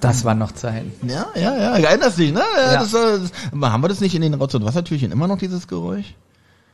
[0.00, 0.92] Das waren noch Zeiten.
[1.08, 1.76] Ja, ja, ja.
[1.78, 2.40] Erinnerst dich, ne?
[2.56, 2.74] Ja.
[2.74, 6.14] Das, das, haben wir das nicht in den Rotz- und Wassertürchen immer noch, dieses Geräusch?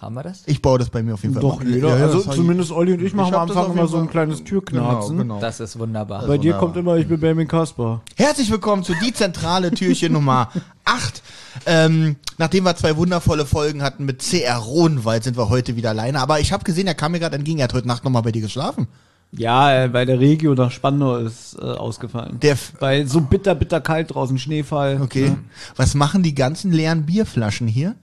[0.00, 0.42] Haben wir das?
[0.44, 1.42] Ich baue das bei mir auf jeden Fall.
[1.42, 1.66] Doch, mal.
[1.66, 1.96] jeder.
[1.96, 5.16] Ja, also zumindest Olli und ich, machen am Anfang immer so ein kleines Türknarzen.
[5.16, 5.40] Genau, genau.
[5.40, 6.26] Das ist wunderbar.
[6.26, 6.60] Bei ist dir wunderbar.
[6.60, 8.02] kommt immer, ich bin Benjamin Kasper.
[8.16, 10.50] Herzlich willkommen zu die zentrale Türchen Nummer
[10.84, 11.22] 8
[11.66, 16.20] ähm, nachdem wir zwei wundervolle Folgen hatten mit CR Rohnwald, sind wir heute wieder alleine.
[16.20, 18.32] Aber ich habe gesehen, er kam mir gerade entgegen, er hat heute Nacht nochmal bei
[18.32, 18.86] dir geschlafen.
[19.32, 22.38] Ja, äh, bei der Regio nach Spandau ist äh, ausgefallen.
[22.40, 25.00] Der F Weil so bitter, bitter kalt draußen, Schneefall.
[25.00, 25.30] okay.
[25.30, 25.38] Ne?
[25.76, 27.96] Was machen die ganzen leeren Bierflaschen hier?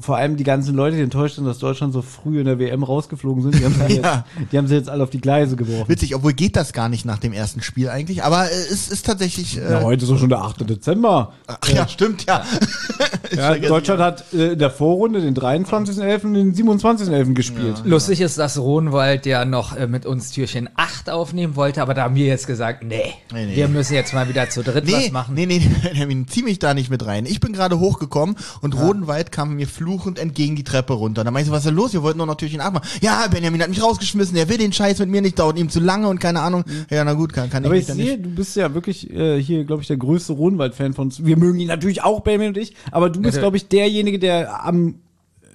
[0.00, 2.82] Vor allem die ganzen Leute, die enttäuscht sind, dass Deutschland so früh in der WM
[2.82, 4.24] rausgeflogen sind, die haben, sie, Ja.
[4.38, 5.88] jetzt, die haben sie jetzt alle auf die Gleise geworfen.
[5.88, 9.06] Witzig, obwohl geht das gar nicht nach dem ersten Spiel eigentlich, aber äh, es ist
[9.06, 9.56] tatsächlich.
[9.58, 10.68] Äh, Ja, heute ist doch schon der 8.
[10.68, 11.32] Dezember.
[11.46, 12.44] ach ja, stimmt, ja.
[13.36, 16.24] Ja, Deutschland hat äh, in der Vorrunde den 23.11.
[16.24, 17.34] und den 27.11.
[17.34, 17.82] gespielt.
[17.84, 22.04] Lustig ist, dass Rohnwald ja noch äh, mit uns Türchen 8 aufnehmen wollte, aber da
[22.04, 23.56] haben wir jetzt gesagt, nee, Nee, nee.
[23.56, 25.34] wir müssen jetzt mal wieder zu dritt Nee, was machen.
[25.34, 25.60] nee, nee,
[26.06, 27.26] nee, zieh mich da nicht mit rein.
[27.26, 31.24] Ich bin gerade hochgekommen und Rodenwald kam mir fluchend entgegen die Treppe runter.
[31.24, 31.92] Da meinte ich, was ist denn los?
[31.92, 32.80] Wir wollten doch natürlich in machen.
[33.00, 35.80] Ja, Benjamin hat mich rausgeschmissen, er will den Scheiß mit mir nicht, dauert ihm zu
[35.80, 36.64] lange und keine Ahnung.
[36.90, 38.24] Ja, na gut, kann, kann Aber ich ich mich da sehe, nicht.
[38.26, 41.24] du bist ja wirklich äh, hier, glaube ich, der größte Rodenwald-Fan von uns.
[41.24, 44.18] Wir mögen ihn natürlich auch, Benjamin und ich, aber du bist, Ja, glaube ich, derjenige,
[44.18, 44.96] der am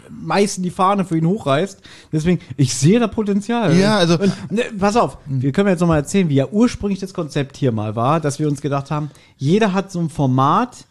[0.09, 1.81] meisten die Fahne für ihn hochreißt.
[2.11, 3.75] Deswegen, ich sehe da Potenzial.
[3.77, 6.99] Ja, also- Und, ne, pass auf, wir können jetzt noch mal erzählen, wie ja ursprünglich
[6.99, 10.85] das Konzept hier mal war, dass wir uns gedacht haben, jeder hat so ein Format,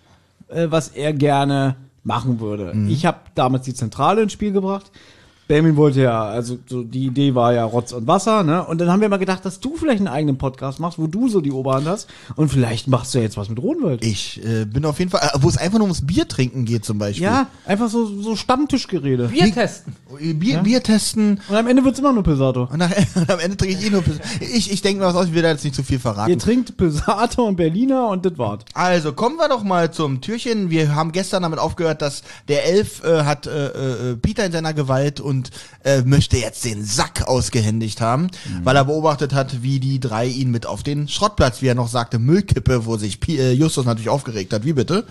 [0.48, 2.74] äh, was er gerne machen würde.
[2.88, 4.90] Ich habe damals die Zentrale ins Spiel gebracht.
[5.48, 8.64] Benjamin wollte ja, also so die Idee war ja Rotz und Wasser, ne?
[8.64, 11.28] Und dann haben wir mal gedacht, dass du vielleicht einen eigenen Podcast machst, wo du
[11.28, 12.08] so die Oberhand hast.
[12.36, 14.04] Und vielleicht machst du ja jetzt was mit Rodenwald.
[14.04, 16.84] Ich äh, bin auf jeden Fall, äh, wo es einfach nur ums Bier trinken geht
[16.84, 17.24] zum Beispiel.
[17.24, 19.28] Ja, einfach so, so Stammtischgerede.
[19.28, 19.94] Bier testen.
[20.38, 22.68] Bier, Bier testen Und am Ende wird's immer nur Pesato.
[22.70, 24.02] und, nach, und am Ende trinke ich eh nur.
[24.02, 26.30] Pils- Ich, ich denke mir was aus, ich will da jetzt nicht zu viel verraten.
[26.30, 28.60] Ihr trinkt Pesato und Berliner und das war's.
[28.74, 30.70] Also kommen wir doch mal zum Türchen.
[30.70, 34.72] Wir haben gestern damit aufgehört, dass der Elf äh, hat äh, äh, Peter in seiner
[34.72, 35.31] Gewalt und
[35.84, 38.30] äh, möchte jetzt den Sack ausgehändigt haben,
[38.64, 41.88] weil er beobachtet hat, wie die drei ihn mit auf den Schrottplatz, wie er noch
[41.88, 44.64] sagte, Müllkippe, wo sich Pi äh, Justus natürlich aufgeregt hat.
[44.64, 45.06] Wie bitte?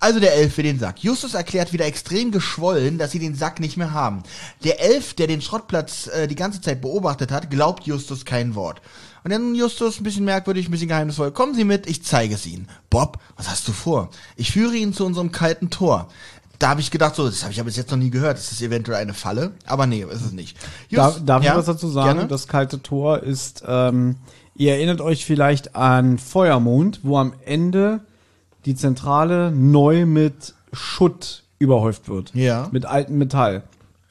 [0.00, 1.02] Also der Elf will den Sack.
[1.02, 4.22] Justus erklärt wieder extrem geschwollen, dass sie den Sack nicht mehr haben.
[4.62, 8.80] Der Elf, der den Schrottplatz äh, die ganze Zeit beobachtet hat, glaubt Justus kein Wort.
[9.24, 11.32] Und dann Justus ein bisschen merkwürdig, ein bisschen geheimnisvoll.
[11.32, 12.68] Kommen Sie mit, ich zeige es Ihnen.
[12.88, 14.10] Bob, was hast du vor?
[14.36, 16.08] Ich führe ihn zu unserem kalten Tor.
[16.58, 18.36] Da habe ich gedacht, so, das habe ich aber bis jetzt noch nie gehört.
[18.38, 19.52] Ist das eventuell eine Falle?
[19.66, 20.56] Aber nee, ist es nicht.
[20.90, 22.14] Darf, Just- darf ja, ich was dazu sagen?
[22.18, 22.28] Gerne?
[22.28, 24.16] Das kalte Tor ist, ähm,
[24.56, 28.00] ihr erinnert euch vielleicht an Feuermond, wo am Ende
[28.64, 32.34] die Zentrale neu mit Schutt überhäuft wird.
[32.34, 32.68] Ja.
[32.72, 33.62] Mit altem Metall.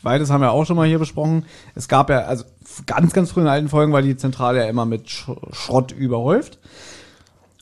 [0.04, 1.44] Beides haben wir auch schon mal hier besprochen.
[1.76, 2.46] Es gab ja, also
[2.86, 6.60] ganz, ganz früh in alten Folgen war die Zentrale ja immer mit Sch Schrott überhäuft.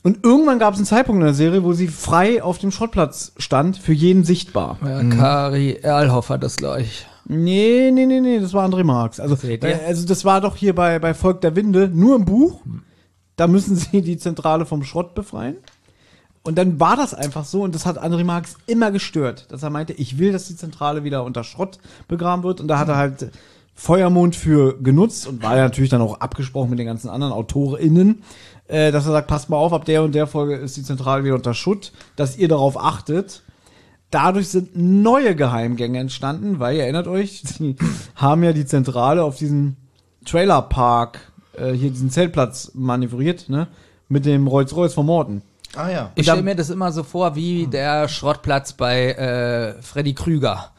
[0.06, 3.32] Und irgendwann gab es einen Zeitpunkt in der Serie, wo sie frei auf dem Schrottplatz
[3.38, 4.78] stand, für jeden sichtbar.
[4.84, 7.08] Ja, Kari Erlhoff hat das gleich.
[7.24, 9.18] Nee, nee, nee, nee, das war André Marx.
[9.18, 12.60] Also, äh, also das war doch hier bei, bei Volk der Winde nur im Buch.
[13.34, 15.56] Da müssen sie die Zentrale vom Schrott befreien.
[16.44, 19.70] Und dann war das einfach so und das hat André Marx immer gestört, dass er
[19.70, 22.60] meinte, ich will, dass die Zentrale wieder unter Schrott begraben wird.
[22.60, 23.32] Und da hat er halt
[23.76, 28.22] Feuermond für genutzt und war ja natürlich dann auch abgesprochen mit den ganzen anderen AutorInnen,
[28.68, 31.24] äh, dass er sagt, passt mal auf, ab der und der Folge ist die Zentrale
[31.24, 33.42] wieder unter Schutt, dass ihr darauf achtet.
[34.10, 37.76] Dadurch sind neue Geheimgänge entstanden, weil ihr erinnert euch, sie
[38.16, 39.76] haben ja die Zentrale auf diesen
[40.24, 43.68] Trailerpark, äh, hier diesen Zeltplatz manövriert, ne?
[44.08, 45.42] Mit dem Rolls-Royce von Morten.
[45.74, 46.12] Ah ja.
[46.14, 50.70] Ich stelle mir das immer so vor wie der Schrottplatz bei äh, Freddy Krüger.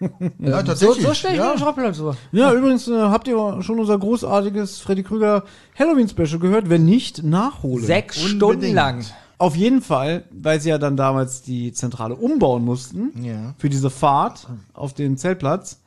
[0.38, 1.06] Ja, So, tatsächlich.
[1.06, 1.52] so stelle ich mir ja.
[1.54, 2.16] den Schrottplatz vor.
[2.32, 5.44] Ja, übrigens äh, habt ihr schon unser großartiges Freddy Krüger
[5.78, 6.70] Halloween-Special gehört?
[6.70, 7.84] Wenn nicht, nachholen.
[7.84, 8.36] Sechs Unbedingt.
[8.36, 9.04] Stunden lang.
[9.38, 13.54] Auf jeden Fall, weil sie ja dann damals die Zentrale umbauen mussten, Ja.
[13.58, 15.80] für diese Fahrt auf den Zeltplatz,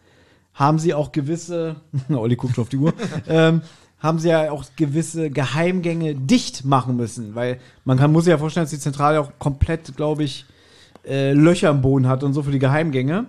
[0.55, 1.75] haben sie auch gewisse,
[2.09, 2.93] Olli guckt schon auf die Uhr,
[3.27, 3.61] ähm,
[3.99, 8.37] haben sie ja auch gewisse Geheimgänge dicht machen müssen, weil man kann, muss sich ja
[8.37, 10.45] vorstellen, dass die Zentrale auch komplett, glaube ich,
[11.07, 13.25] äh, Löcher im Boden hat und so für die Geheimgänge.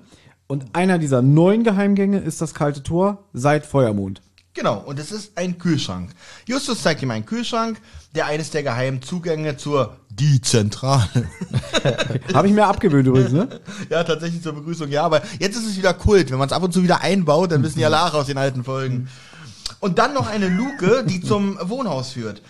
[0.46, 4.20] Und einer dieser neuen Geheimgänge ist das kalte Tor seit Feuermond.
[4.52, 6.11] Genau, und es ist ein Kühlschrank.
[6.46, 7.81] Justus zeigt ihm einen Kühlschrank,
[8.14, 11.29] der eines der geheimen Zugänge zur die Zentrale.
[12.35, 13.49] Habe ich mir abgewöhnt übrigens, ne?
[13.91, 16.31] ja, tatsächlich zur Begrüßung, ja, aber jetzt ist es wieder Kult.
[16.31, 18.62] Wenn man es ab und zu wieder einbaut, dann wissen ja Lache aus den alten
[18.62, 19.08] Folgen.
[19.81, 22.41] Und dann noch eine Luke, die zum Wohnhaus führt.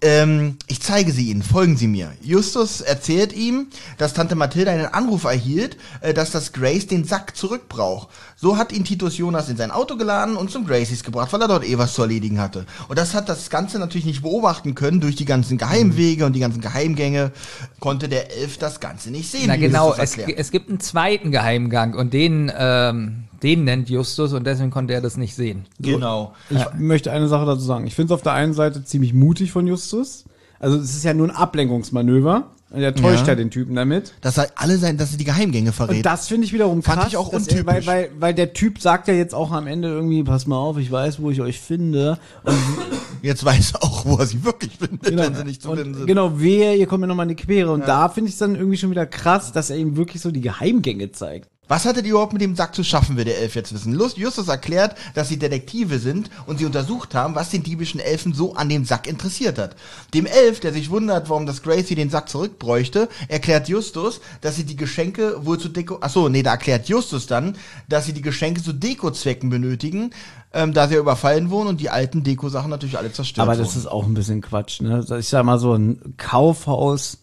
[0.00, 2.12] Ähm, ich zeige sie Ihnen, folgen Sie mir.
[2.22, 3.66] Justus erzählt ihm,
[3.96, 8.08] dass Tante Mathilda einen Anruf erhielt, äh, dass das Grace den Sack zurückbraucht.
[8.36, 11.48] So hat ihn Titus Jonas in sein Auto geladen und zum Gracies gebracht, weil er
[11.48, 12.64] dort eh was zu erledigen hatte.
[12.88, 16.40] Und das hat das Ganze natürlich nicht beobachten können durch die ganzen Geheimwege und die
[16.40, 17.32] ganzen Geheimgänge.
[17.80, 19.46] Konnte der Elf das Ganze nicht sehen.
[19.48, 24.44] Na genau, es, es gibt einen zweiten Geheimgang und den, ähm, den nennt Justus und
[24.46, 25.66] deswegen konnte er das nicht sehen.
[25.80, 26.34] Genau.
[26.50, 27.86] Ich möchte eine Sache dazu sagen.
[27.86, 30.24] Ich finde es auf der einen Seite ziemlich mutig von Justus.
[30.60, 32.50] Also es ist ja nur ein Ablenkungsmanöver.
[32.70, 33.28] Und er täuscht Ja.
[33.28, 34.12] ja, den Typen damit.
[34.20, 35.96] Dass er alle sein, dass er die Geheimgänge verrät.
[35.98, 37.08] Und das finde ich wiederum Fand krass.
[37.08, 37.86] ich auch dass er- untypisch.
[37.86, 40.76] Weil, weil, weil der Typ sagt ja jetzt auch am Ende irgendwie, pass mal auf,
[40.76, 42.18] ich weiß, wo ich euch finde.
[42.44, 42.54] Und
[43.22, 46.06] Jetzt weiß er auch, wo er sie wirklich findet, wenn sie nicht zu finden sind.
[46.06, 47.72] genau, wehe, ihr kommt mir nochmal in die Quere.
[47.72, 50.30] Und da finde ich es dann irgendwie schon wieder krass, dass er ihm wirklich so
[50.30, 51.48] die Geheimgänge zeigt.
[51.68, 53.98] Was hattet ihr überhaupt mit dem Sack zu schaffen, will der Elf jetzt wissen.
[54.16, 58.54] Justus erklärt, dass sie Detektive sind und sie untersucht haben, was den diebischen Elfen so
[58.54, 59.76] an dem Sack interessiert hat.
[60.14, 64.64] Dem Elf, der sich wundert, warum das Gracie den Sack zurückbräuchte, erklärt Justus, dass sie
[64.64, 65.98] die Geschenke wohl zu Deko...
[66.00, 67.56] Achso, nee, da erklärt Justus dann,
[67.88, 70.10] dass sie die Geschenke zu Dekozwecken benötigen,
[70.54, 73.68] ähm, da sie ja überfallen wurden und die alten Deko-Sachen natürlich alle zerstört Aber das
[73.68, 73.78] wurden.
[73.78, 75.04] ist auch ein bisschen Quatsch, ne?
[75.18, 77.18] Ich sag mal so ein Kaufhaus,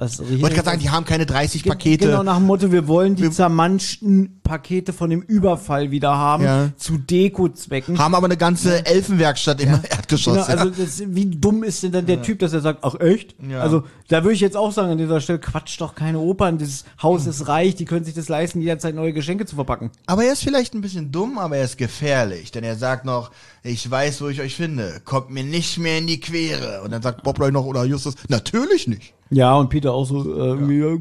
[0.00, 2.06] was Ich wollte gerade sagen, die haben keine 30 Pakete.
[2.06, 6.70] Genau nach dem Motto, wir wollen die zermanschten Pakete von dem Überfall wieder haben, Ja.
[6.76, 7.98] zu Deko-Zwecken.
[7.98, 10.34] haben aber eine ganze Elfenwerkstatt im Erdgeschoss.
[10.46, 10.54] Genau, ja.
[10.64, 13.36] also das, wie dumm ist denn dann der Typ, dass er sagt, ach echt?
[13.48, 13.60] Ja.
[13.60, 16.84] Also da würde ich jetzt auch sagen an dieser Stelle, quatsch doch keine Opern, dieses
[17.02, 19.90] Haus ist reich, die können sich das leisten, jederzeit neue Geschenke zu verpacken.
[20.06, 23.30] Aber er ist vielleicht ein bisschen dumm, aber er ist gefährlich, denn er sagt noch,
[23.62, 26.80] ich weiß, wo ich euch finde, kommt mir nicht mehr in die Quere.
[26.82, 29.14] Und dann sagt Bob Roy noch oder Justus, natürlich nicht.
[29.30, 30.96] Ja, und Peter auch so, äh, ja,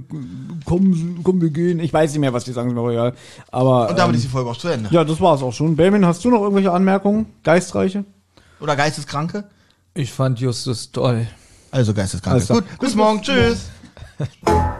[0.66, 1.80] komm, komm, wir gehen.
[1.80, 3.14] Ich weiß nicht mehr, was die sagen, ist mir auch egal.
[3.52, 4.90] Aber Und damit ähm, ist die Folge auch zu Ende.
[4.92, 5.76] ja, das war's auch schon.
[5.76, 7.26] Benjamin, hast du noch irgendwelche Anmerkungen?
[7.44, 8.06] Geistreiche?
[8.60, 9.46] Oder Geisteskranke?
[9.96, 11.28] Ich fand Justus toll.
[11.72, 12.46] Also Geisteskranke.
[12.46, 12.62] Klar.
[12.62, 13.70] Gut, bis morgen, tschüss.